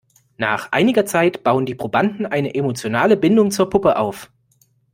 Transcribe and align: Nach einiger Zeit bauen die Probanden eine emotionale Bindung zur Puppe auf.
Nach 0.37 0.71
einiger 0.71 1.05
Zeit 1.05 1.43
bauen 1.43 1.67
die 1.67 1.75
Probanden 1.75 2.25
eine 2.25 2.55
emotionale 2.55 3.17
Bindung 3.17 3.51
zur 3.51 3.69
Puppe 3.69 3.97
auf. 3.97 4.31